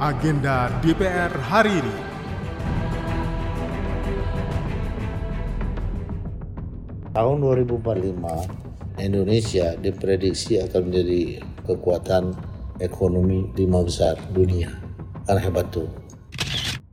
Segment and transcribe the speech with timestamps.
[0.00, 1.96] agenda DPR hari ini.
[7.12, 12.32] Tahun 2045, Indonesia diprediksi akan menjadi kekuatan
[12.80, 14.72] ekonomi lima besar dunia.
[15.28, 15.92] Kan hebat tuh.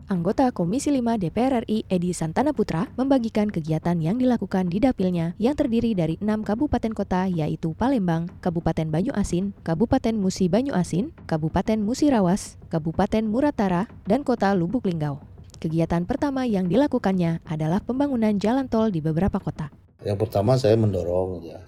[0.08, 5.52] Anggota Komisi 5 DPR RI Edi Santana Putra membagikan kegiatan yang dilakukan di dapilnya yang
[5.52, 11.84] terdiri dari enam kabupaten kota yaitu Palembang, Kabupaten Banyu Asin, Kabupaten Musi Banyu Asin, Kabupaten
[11.84, 15.20] Musirawas, Kabupaten Muratara, dan Kota Lubuk Linggau.
[15.60, 19.76] Kegiatan pertama yang dilakukannya adalah pembangunan jalan tol di beberapa kota.
[20.08, 21.60] Yang pertama saya mendorong ya,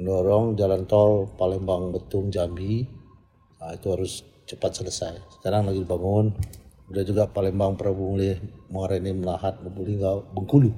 [0.00, 2.88] mendorong jalan tol Palembang Betung Jambi,
[3.60, 5.20] nah, itu harus cepat selesai.
[5.36, 6.32] Sekarang lagi dibangun,
[6.92, 8.36] udah juga Palembang Prabu Mulih
[8.68, 10.68] Muarani Melahat Lubulingga Bengkulu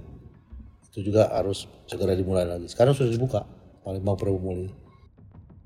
[0.95, 3.43] itu juga harus segera dimulai lagi sekarang sudah dibuka
[3.83, 4.71] Palembang Prabu Mulih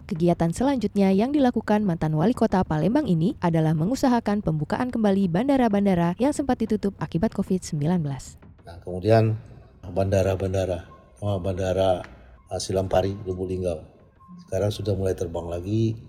[0.08, 6.32] Kegiatan selanjutnya yang dilakukan mantan wali kota Palembang ini adalah mengusahakan pembukaan kembali bandara-bandara yang
[6.32, 8.00] sempat ditutup akibat COVID-19.
[8.08, 9.36] Nah, kemudian
[9.84, 10.88] bandara-bandara,
[11.20, 12.00] oh, bandara
[12.56, 13.84] Silampari, Lubulingga.
[14.48, 16.00] Sekarang sudah mulai terbang lagi.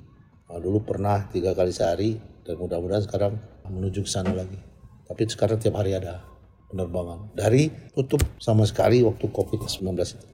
[0.49, 3.37] Nah, dulu pernah tiga kali sehari dan mudah-mudahan sekarang
[3.69, 4.57] menuju ke sana lagi.
[5.05, 6.25] Tapi sekarang tiap hari ada
[6.73, 7.33] penerbangan.
[7.37, 10.27] Dari tutup sama sekali waktu COVID-19 itu.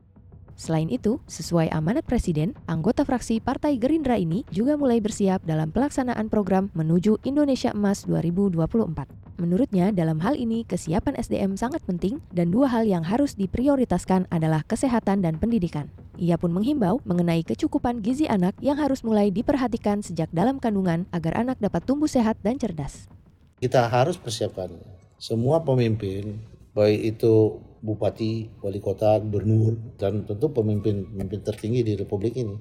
[0.56, 6.32] Selain itu, sesuai amanat Presiden, anggota fraksi Partai Gerindra ini juga mulai bersiap dalam pelaksanaan
[6.32, 9.36] program menuju Indonesia Emas 2024.
[9.36, 14.64] Menurutnya, dalam hal ini kesiapan SDM sangat penting dan dua hal yang harus diprioritaskan adalah
[14.64, 15.92] kesehatan dan pendidikan.
[16.16, 21.36] Ia pun menghimbau mengenai kecukupan gizi anak yang harus mulai diperhatikan sejak dalam kandungan agar
[21.36, 23.12] anak dapat tumbuh sehat dan cerdas.
[23.60, 24.72] Kita harus persiapkan
[25.20, 26.40] semua pemimpin,
[26.76, 32.56] baik itu bupati, wali kota, gubernur, dan tentu pemimpin-pemimpin tertinggi di republik ini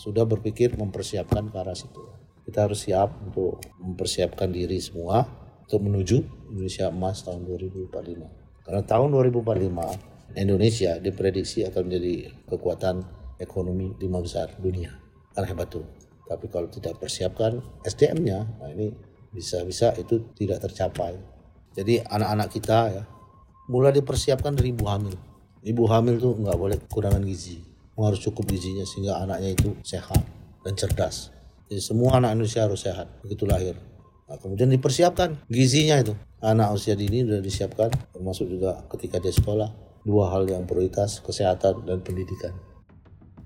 [0.00, 2.00] sudah berpikir mempersiapkan ke arah situ.
[2.48, 5.28] Kita harus siap untuk mempersiapkan diri semua
[5.68, 8.64] untuk menuju Indonesia Emas tahun 2045.
[8.64, 13.02] Karena tahun 2045 Indonesia diprediksi akan menjadi kekuatan
[13.40, 14.94] ekonomi lima besar dunia.
[15.34, 15.86] Kan hebat tuh.
[16.30, 18.94] Tapi kalau tidak persiapkan SDM-nya, nah ini
[19.34, 21.18] bisa-bisa itu tidak tercapai.
[21.74, 23.02] Jadi anak-anak kita ya
[23.66, 25.14] mulai dipersiapkan dari ibu hamil.
[25.66, 27.58] Ibu hamil tuh nggak boleh kekurangan gizi,
[27.98, 30.22] harus cukup gizinya sehingga anaknya itu sehat
[30.62, 31.34] dan cerdas.
[31.68, 33.76] Jadi semua anak Indonesia harus sehat begitu lahir.
[34.30, 36.14] Nah, kemudian dipersiapkan gizinya itu.
[36.40, 41.84] Anak usia dini sudah disiapkan, termasuk juga ketika dia sekolah dua hal yang prioritas, kesehatan
[41.84, 42.56] dan pendidikan.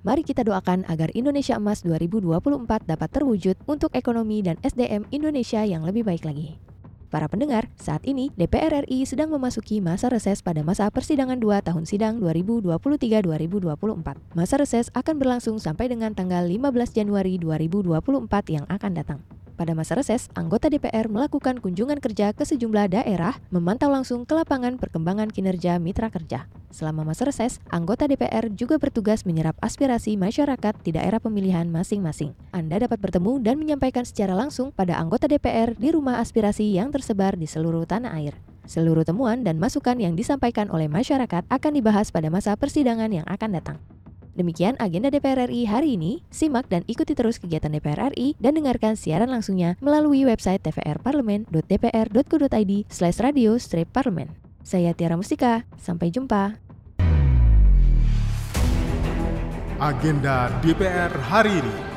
[0.04, 5.80] Mari kita doakan agar Indonesia Emas 2024 dapat terwujud untuk ekonomi dan SDM Indonesia yang
[5.80, 6.60] lebih baik lagi.
[7.08, 11.86] Para pendengar, saat ini DPR RI sedang memasuki masa reses pada masa persidangan 2 tahun
[11.86, 14.34] sidang 2023-2024.
[14.34, 18.18] Masa reses akan berlangsung sampai dengan tanggal 15 Januari 2024
[18.50, 19.22] yang akan datang.
[19.54, 24.82] Pada masa reses, anggota DPR melakukan kunjungan kerja ke sejumlah daerah, memantau langsung ke lapangan
[24.82, 26.50] perkembangan kinerja mitra kerja.
[26.74, 32.34] Selama masa reses, anggota DPR juga bertugas menyerap aspirasi masyarakat di daerah pemilihan masing-masing.
[32.50, 37.38] Anda dapat bertemu dan menyampaikan secara langsung pada anggota DPR di rumah aspirasi yang tersebar
[37.38, 38.34] di seluruh tanah air.
[38.66, 43.54] Seluruh temuan dan masukan yang disampaikan oleh masyarakat akan dibahas pada masa persidangan yang akan
[43.54, 43.78] datang.
[44.34, 46.26] Demikian agenda DPR RI hari ini.
[46.34, 53.22] Simak dan ikuti terus kegiatan DPR RI dan dengarkan siaran langsungnya melalui website tvrparlemen.dpr.go.id slash
[53.22, 54.34] radio strip parlemen.
[54.66, 56.58] Saya Tiara Mustika, sampai jumpa.
[59.78, 61.93] Agenda DPR hari ini.